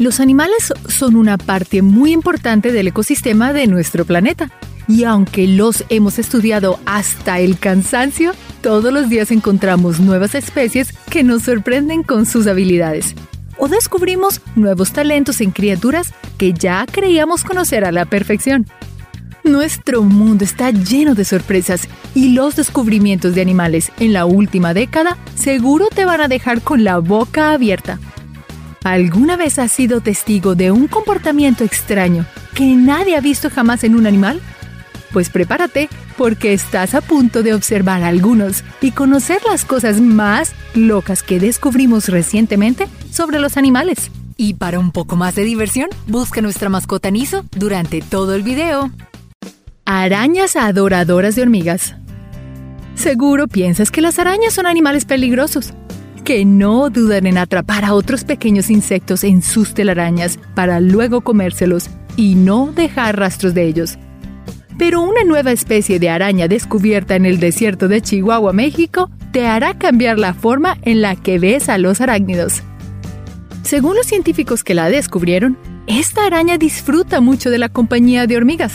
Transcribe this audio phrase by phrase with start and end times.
[0.00, 4.50] Los animales son una parte muy importante del ecosistema de nuestro planeta.
[4.88, 8.32] Y aunque los hemos estudiado hasta el cansancio,
[8.62, 13.14] todos los días encontramos nuevas especies que nos sorprenden con sus habilidades.
[13.58, 18.66] O descubrimos nuevos talentos en criaturas que ya creíamos conocer a la perfección.
[19.44, 25.18] Nuestro mundo está lleno de sorpresas y los descubrimientos de animales en la última década
[25.34, 27.98] seguro te van a dejar con la boca abierta.
[28.84, 33.94] ¿Alguna vez has sido testigo de un comportamiento extraño que nadie ha visto jamás en
[33.94, 34.40] un animal?
[35.12, 41.22] Pues prepárate porque estás a punto de observar algunos y conocer las cosas más locas
[41.22, 44.10] que descubrimos recientemente sobre los animales.
[44.38, 48.90] Y para un poco más de diversión, busca nuestra mascota Niso durante todo el video.
[49.84, 51.96] Arañas adoradoras de hormigas.
[52.94, 55.74] Seguro piensas que las arañas son animales peligrosos,
[56.20, 61.90] que no dudan en atrapar a otros pequeños insectos en sus telarañas para luego comérselos
[62.16, 63.98] y no dejar rastros de ellos.
[64.78, 69.74] Pero una nueva especie de araña descubierta en el desierto de Chihuahua, México, te hará
[69.78, 72.62] cambiar la forma en la que ves a los arácnidos.
[73.62, 78.72] Según los científicos que la descubrieron, esta araña disfruta mucho de la compañía de hormigas,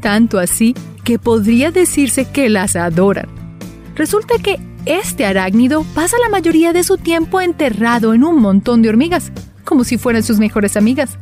[0.00, 0.74] tanto así
[1.04, 3.28] que podría decirse que las adoran.
[3.94, 8.88] Resulta que este arácnido pasa la mayoría de su tiempo enterrado en un montón de
[8.88, 9.32] hormigas,
[9.64, 11.18] como si fueran sus mejores amigas.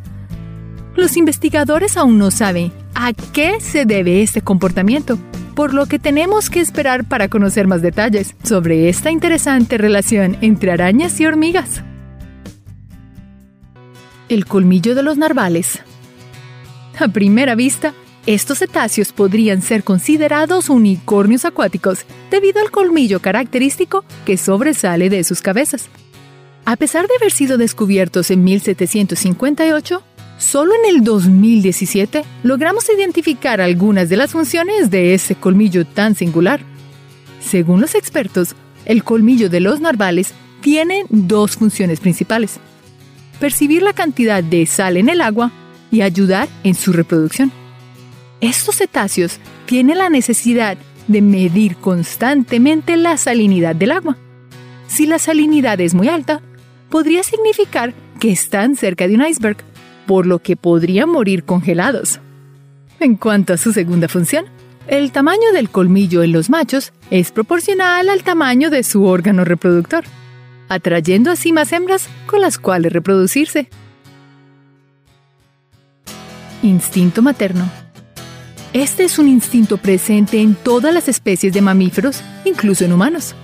[0.94, 5.18] Los investigadores aún no saben a qué se debe este comportamiento,
[5.56, 10.70] por lo que tenemos que esperar para conocer más detalles sobre esta interesante relación entre
[10.70, 11.82] arañas y hormigas.
[14.28, 15.80] El colmillo de los narvales.
[16.98, 17.92] A primera vista,
[18.26, 25.42] estos cetáceos podrían ser considerados unicornios acuáticos debido al colmillo característico que sobresale de sus
[25.42, 25.88] cabezas.
[26.64, 30.02] A pesar de haber sido descubiertos en 1758,
[30.38, 36.60] Solo en el 2017 logramos identificar algunas de las funciones de ese colmillo tan singular.
[37.40, 42.58] Según los expertos, el colmillo de los narvales tiene dos funciones principales.
[43.38, 45.52] Percibir la cantidad de sal en el agua
[45.90, 47.52] y ayudar en su reproducción.
[48.44, 50.76] Estos cetáceos tienen la necesidad
[51.08, 54.18] de medir constantemente la salinidad del agua.
[54.86, 56.42] Si la salinidad es muy alta,
[56.90, 59.56] podría significar que están cerca de un iceberg
[60.06, 62.20] por lo que podrían morir congelados.
[63.00, 64.44] En cuanto a su segunda función,
[64.88, 70.04] el tamaño del colmillo en los machos es proporcional al tamaño de su órgano reproductor,
[70.68, 73.70] atrayendo así más hembras con las cuales reproducirse.
[76.62, 77.83] Instinto materno.
[78.74, 83.36] Este es un instinto presente en todas las especies de mamíferos, incluso en humanos.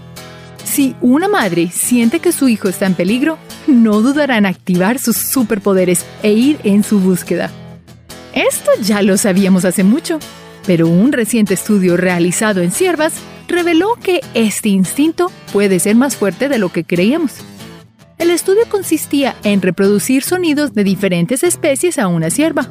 [0.65, 3.39] Si una madre siente que su hijo está en peligro,
[3.69, 7.49] no dudará en activar sus superpoderes e ir en su búsqueda.
[8.35, 10.19] Esto ya lo sabíamos hace mucho,
[10.67, 13.13] pero un reciente estudio realizado en ciervas
[13.47, 17.35] reveló que este instinto puede ser más fuerte de lo que creíamos.
[18.19, 22.69] El estudio consistía en reproducir sonidos de diferentes especies a una cierva.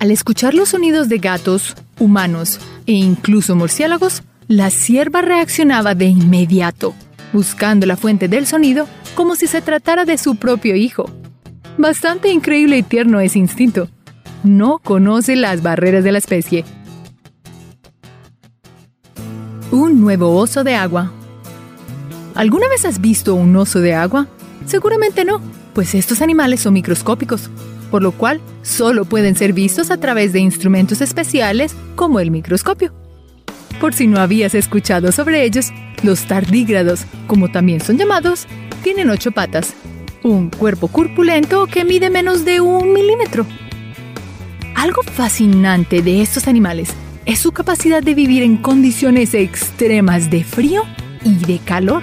[0.00, 6.94] Al escuchar los sonidos de gatos, humanos e incluso murciélagos, la cierva reaccionaba de inmediato,
[7.32, 11.08] buscando la fuente del sonido como si se tratara de su propio hijo.
[11.78, 13.88] Bastante increíble y tierno ese instinto.
[14.42, 16.64] No conoce las barreras de la especie.
[19.70, 21.12] Un nuevo oso de agua.
[22.34, 24.26] ¿Alguna vez has visto un oso de agua?
[24.66, 25.40] Seguramente no,
[25.72, 27.48] pues estos animales son microscópicos,
[27.92, 32.90] por lo cual solo pueden ser vistos a través de instrumentos especiales como el microscopio.
[33.80, 35.72] Por si no habías escuchado sobre ellos,
[36.02, 38.46] los tardígrados, como también son llamados,
[38.82, 39.74] tienen ocho patas,
[40.22, 43.44] un cuerpo corpulento que mide menos de un milímetro.
[44.74, 46.88] Algo fascinante de estos animales
[47.26, 50.84] es su capacidad de vivir en condiciones extremas de frío
[51.24, 52.02] y de calor.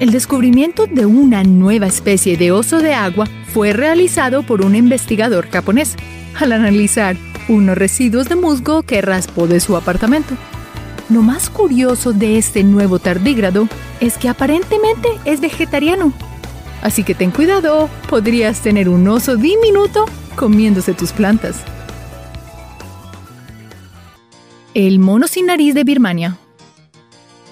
[0.00, 5.48] El descubrimiento de una nueva especie de oso de agua fue realizado por un investigador
[5.48, 5.94] japonés
[6.40, 7.16] al analizar
[7.48, 10.34] unos residuos de musgo que raspó de su apartamento.
[11.08, 13.68] Lo más curioso de este nuevo tardígrado
[14.00, 16.12] es que aparentemente es vegetariano.
[16.82, 21.58] Así que ten cuidado, podrías tener un oso diminuto comiéndose tus plantas.
[24.74, 26.38] El mono sin nariz de Birmania.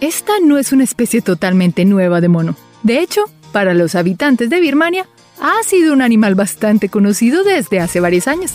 [0.00, 2.56] Esta no es una especie totalmente nueva de mono.
[2.82, 5.06] De hecho, para los habitantes de Birmania,
[5.42, 8.54] ha sido un animal bastante conocido desde hace varios años.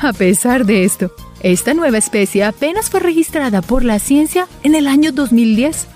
[0.00, 1.12] A pesar de esto,
[1.42, 5.86] esta nueva especie apenas fue registrada por la ciencia en el año 2010.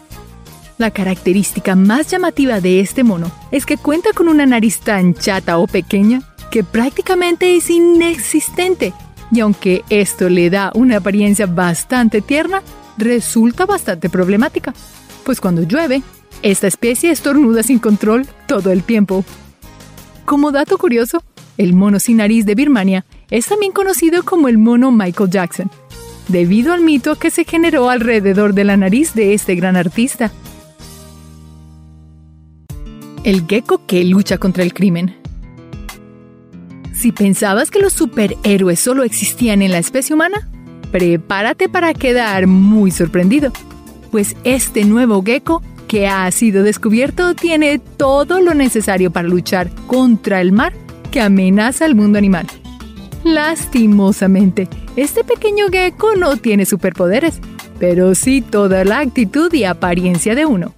[0.78, 5.58] La característica más llamativa de este mono es que cuenta con una nariz tan chata
[5.58, 6.22] o pequeña
[6.52, 8.92] que prácticamente es inexistente.
[9.32, 12.62] Y aunque esto le da una apariencia bastante tierna,
[12.96, 14.72] resulta bastante problemática,
[15.24, 16.02] pues cuando llueve,
[16.42, 19.24] esta especie estornuda sin control todo el tiempo.
[20.26, 21.22] Como dato curioso,
[21.56, 25.70] el mono sin nariz de Birmania es también conocido como el mono Michael Jackson,
[26.26, 30.32] debido al mito que se generó alrededor de la nariz de este gran artista.
[33.22, 35.16] El gecko que lucha contra el crimen.
[36.92, 40.48] Si pensabas que los superhéroes solo existían en la especie humana,
[40.90, 43.52] prepárate para quedar muy sorprendido,
[44.10, 45.62] pues este nuevo gecko
[45.96, 50.74] que ha sido descubierto tiene todo lo necesario para luchar contra el mar
[51.10, 52.46] que amenaza al mundo animal.
[53.24, 57.40] Lastimosamente, este pequeño gecko no tiene superpoderes,
[57.78, 60.74] pero sí toda la actitud y apariencia de uno.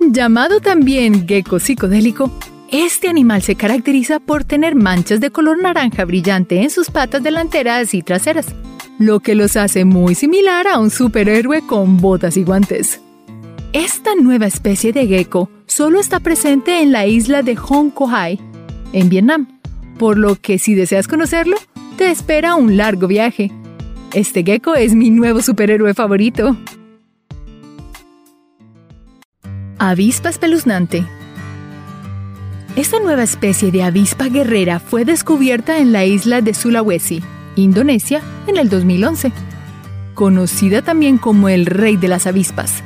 [0.00, 2.32] Llamado también gecko psicodélico,
[2.72, 7.92] este animal se caracteriza por tener manchas de color naranja brillante en sus patas delanteras
[7.92, 8.46] y traseras,
[8.98, 13.02] lo que los hace muy similar a un superhéroe con botas y guantes.
[13.72, 18.36] Esta nueva especie de gecko solo está presente en la isla de Hong Kong,
[18.92, 19.60] en Vietnam,
[19.96, 21.56] por lo que si deseas conocerlo,
[21.96, 23.52] te espera un largo viaje.
[24.12, 26.56] Este gecko es mi nuevo superhéroe favorito.
[29.78, 31.04] Avispa espeluznante.
[32.74, 37.22] Esta nueva especie de avispa guerrera fue descubierta en la isla de Sulawesi,
[37.54, 39.30] Indonesia, en el 2011.
[40.14, 42.82] Conocida también como el rey de las avispas.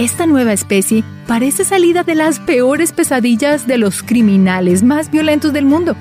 [0.00, 5.66] Esta nueva especie parece salida de las peores pesadillas de los criminales más violentos del
[5.66, 5.94] mundo.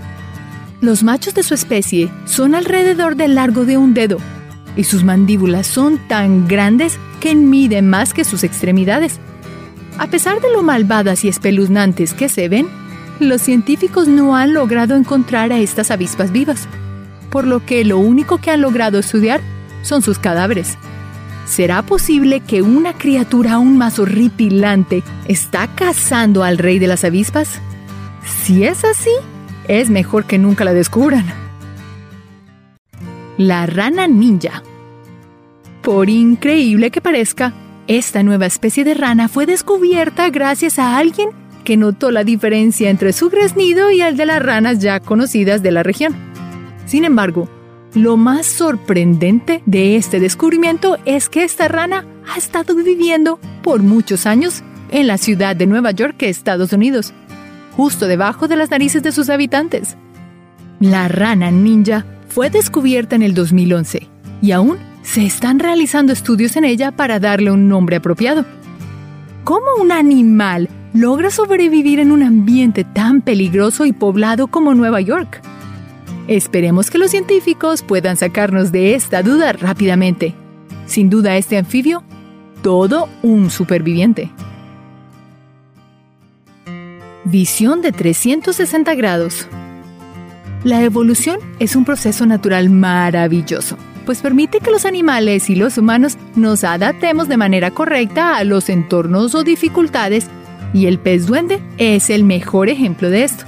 [0.79, 4.17] Los machos de su especie son alrededor del largo de un dedo
[4.77, 9.19] y sus mandíbulas son tan grandes que miden más que sus extremidades.
[9.97, 12.69] A pesar de lo malvadas y espeluznantes que se ven,
[13.19, 16.69] los científicos no han logrado encontrar a estas avispas vivas,
[17.29, 19.41] por lo que lo único que han logrado estudiar
[19.81, 20.77] son sus cadáveres.
[21.49, 27.59] ¿Será posible que una criatura aún más horripilante está cazando al rey de las avispas?
[28.23, 29.09] Si es así,
[29.67, 31.25] es mejor que nunca la descubran.
[33.37, 34.61] La rana ninja.
[35.81, 37.53] Por increíble que parezca,
[37.87, 41.31] esta nueva especie de rana fue descubierta gracias a alguien
[41.63, 45.71] que notó la diferencia entre su graznido y el de las ranas ya conocidas de
[45.71, 46.15] la región.
[46.85, 47.49] Sin embargo,
[47.93, 54.25] lo más sorprendente de este descubrimiento es que esta rana ha estado viviendo por muchos
[54.25, 57.13] años en la ciudad de Nueva York, Estados Unidos,
[57.75, 59.97] justo debajo de las narices de sus habitantes.
[60.79, 64.07] La rana ninja fue descubierta en el 2011
[64.41, 68.45] y aún se están realizando estudios en ella para darle un nombre apropiado.
[69.43, 75.41] ¿Cómo un animal logra sobrevivir en un ambiente tan peligroso y poblado como Nueva York?
[76.29, 80.35] Esperemos que los científicos puedan sacarnos de esta duda rápidamente.
[80.85, 82.03] Sin duda este anfibio,
[82.61, 84.29] todo un superviviente.
[87.25, 89.47] Visión de 360 grados.
[90.63, 93.75] La evolución es un proceso natural maravilloso
[94.05, 98.67] pues permite que los animales y los humanos nos adaptemos de manera correcta a los
[98.69, 100.25] entornos o dificultades,
[100.73, 103.45] y el pez duende es el mejor ejemplo de esto.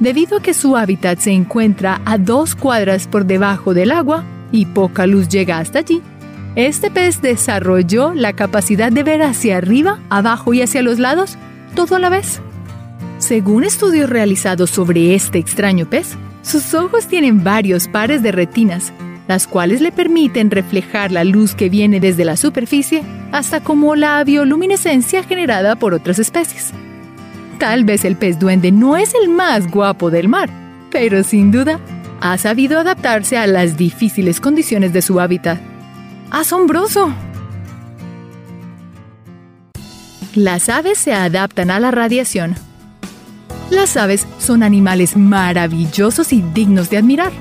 [0.00, 4.66] Debido a que su hábitat se encuentra a dos cuadras por debajo del agua y
[4.66, 6.02] poca luz llega hasta allí,
[6.54, 11.36] este pez desarrolló la capacidad de ver hacia arriba, abajo y hacia los lados,
[11.74, 12.40] todo a la vez.
[13.18, 18.92] Según estudios realizados sobre este extraño pez, sus ojos tienen varios pares de retinas
[19.28, 24.22] las cuales le permiten reflejar la luz que viene desde la superficie, hasta como la
[24.24, 26.72] bioluminescencia generada por otras especies.
[27.58, 30.50] Tal vez el pez duende no es el más guapo del mar,
[30.90, 31.80] pero sin duda
[32.20, 35.58] ha sabido adaptarse a las difíciles condiciones de su hábitat.
[36.30, 37.14] ¡Asombroso!
[40.34, 42.56] Las aves se adaptan a la radiación.
[43.70, 47.32] Las aves son animales maravillosos y dignos de admirar.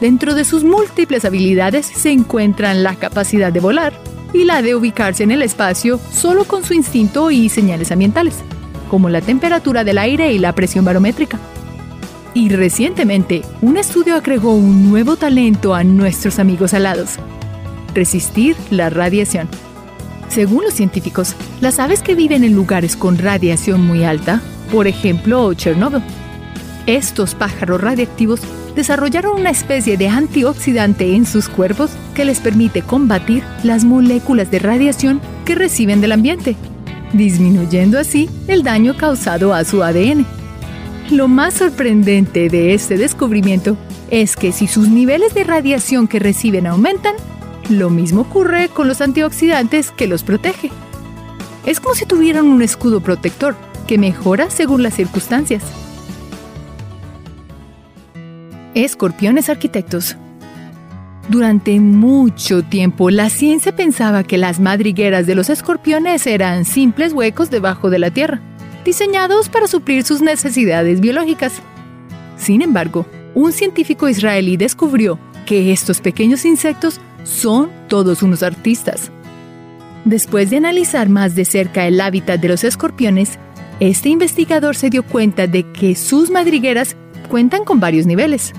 [0.00, 3.92] Dentro de sus múltiples habilidades se encuentran la capacidad de volar
[4.32, 8.36] y la de ubicarse en el espacio solo con su instinto y señales ambientales,
[8.88, 11.38] como la temperatura del aire y la presión barométrica.
[12.34, 17.16] Y recientemente, un estudio agregó un nuevo talento a nuestros amigos alados,
[17.94, 19.48] resistir la radiación.
[20.28, 25.52] Según los científicos, las aves que viven en lugares con radiación muy alta, por ejemplo
[25.54, 26.02] Chernobyl,
[26.86, 28.40] estos pájaros radiactivos
[28.74, 34.58] desarrollaron una especie de antioxidante en sus cuerpos que les permite combatir las moléculas de
[34.58, 36.56] radiación que reciben del ambiente.
[37.12, 40.26] Disminuyendo así el daño causado a su ADN.
[41.10, 43.76] Lo más sorprendente de este descubrimiento
[44.10, 47.14] es que si sus niveles de radiación que reciben aumentan,
[47.70, 50.70] lo mismo ocurre con los antioxidantes que los protege.
[51.66, 55.62] Es como si tuvieran un escudo protector que mejora según las circunstancias.
[58.74, 60.16] Escorpiones arquitectos.
[61.28, 67.50] Durante mucho tiempo la ciencia pensaba que las madrigueras de los escorpiones eran simples huecos
[67.50, 68.40] debajo de la Tierra,
[68.82, 71.60] diseñados para suplir sus necesidades biológicas.
[72.38, 79.10] Sin embargo, un científico israelí descubrió que estos pequeños insectos son todos unos artistas.
[80.06, 83.38] Después de analizar más de cerca el hábitat de los escorpiones,
[83.80, 86.96] este investigador se dio cuenta de que sus madrigueras
[87.28, 88.54] cuentan con varios niveles.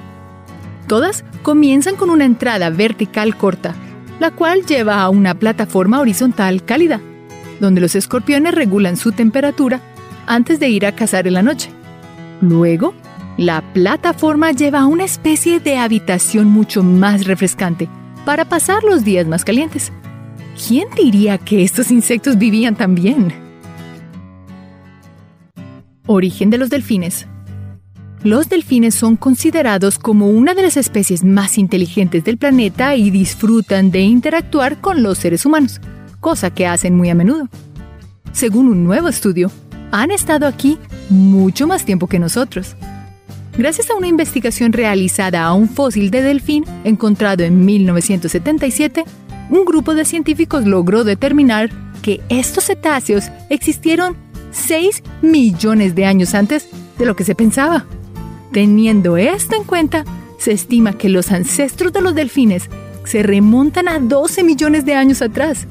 [0.86, 3.76] Todas comienzan con una entrada vertical corta,
[4.20, 7.02] la cual lleva a una plataforma horizontal cálida,
[7.60, 9.82] donde los escorpiones regulan su temperatura
[10.28, 11.70] antes de ir a cazar en la noche.
[12.42, 12.94] Luego,
[13.38, 17.88] la plataforma lleva a una especie de habitación mucho más refrescante
[18.26, 19.92] para pasar los días más calientes.
[20.68, 23.34] ¿Quién diría que estos insectos vivían tan bien?
[26.06, 27.28] Origen de los delfines.
[28.24, 33.92] Los delfines son considerados como una de las especies más inteligentes del planeta y disfrutan
[33.92, 35.80] de interactuar con los seres humanos,
[36.20, 37.48] cosa que hacen muy a menudo.
[38.34, 39.50] Según un nuevo estudio,
[39.92, 40.78] han estado aquí
[41.10, 42.76] mucho más tiempo que nosotros.
[43.58, 49.06] Gracias a una investigación realizada a un fósil de delfín encontrado en 1977,
[49.50, 51.70] un grupo de científicos logró determinar
[52.02, 54.18] que estos cetáceos existieron
[54.52, 57.86] 6 millones de años antes de lo que se pensaba.
[58.52, 60.06] Teniendo esto en cuenta,
[60.38, 62.70] se estima que los ancestros de los delfines
[63.04, 65.68] se remontan a 12 millones de años atrás.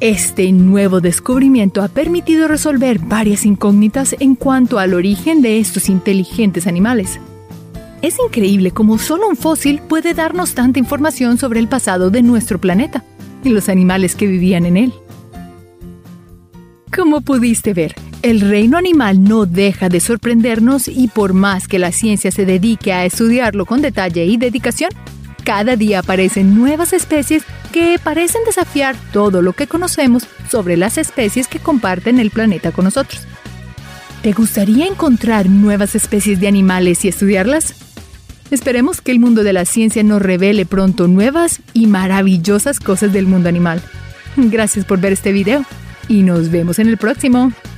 [0.00, 6.66] Este nuevo descubrimiento ha permitido resolver varias incógnitas en cuanto al origen de estos inteligentes
[6.66, 7.20] animales.
[8.02, 12.58] Es increíble cómo solo un fósil puede darnos tanta información sobre el pasado de nuestro
[12.58, 13.04] planeta
[13.44, 14.92] y los animales que vivían en él.
[16.94, 21.92] Como pudiste ver, el reino animal no deja de sorprendernos y por más que la
[21.92, 24.90] ciencia se dedique a estudiarlo con detalle y dedicación,
[25.44, 31.48] cada día aparecen nuevas especies que parecen desafiar todo lo que conocemos sobre las especies
[31.48, 33.22] que comparten el planeta con nosotros.
[34.22, 37.74] ¿Te gustaría encontrar nuevas especies de animales y estudiarlas?
[38.50, 43.26] Esperemos que el mundo de la ciencia nos revele pronto nuevas y maravillosas cosas del
[43.26, 43.80] mundo animal.
[44.36, 45.64] Gracias por ver este video
[46.08, 47.52] y nos vemos en el próximo.